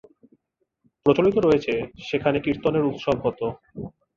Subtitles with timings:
[1.05, 1.73] প্রচলিত রয়েছে,
[2.07, 3.45] সেখানে কীর্তনের উৎসব হতো।